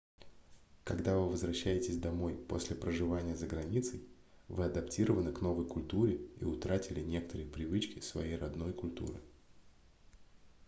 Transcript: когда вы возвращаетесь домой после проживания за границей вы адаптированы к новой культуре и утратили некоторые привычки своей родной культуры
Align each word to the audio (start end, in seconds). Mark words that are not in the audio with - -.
когда 0.83 1.15
вы 1.15 1.29
возвращаетесь 1.29 1.99
домой 1.99 2.33
после 2.35 2.75
проживания 2.75 3.35
за 3.35 3.45
границей 3.45 4.01
вы 4.47 4.65
адаптированы 4.65 5.31
к 5.31 5.41
новой 5.41 5.63
культуре 5.67 6.19
и 6.39 6.43
утратили 6.43 7.01
некоторые 7.01 7.47
привычки 7.47 7.99
своей 7.99 8.35
родной 8.35 8.73
культуры 8.73 9.19